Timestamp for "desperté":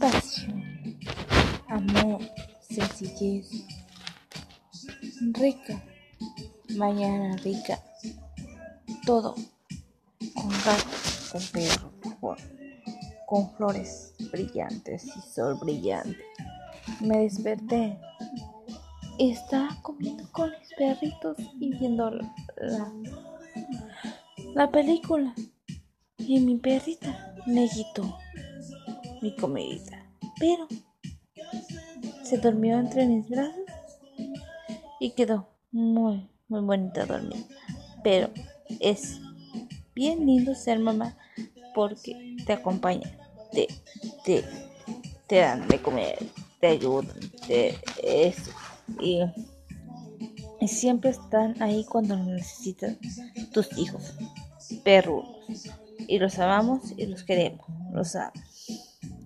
17.18-17.98